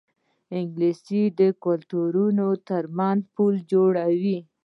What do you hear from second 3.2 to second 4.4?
پل جوړوي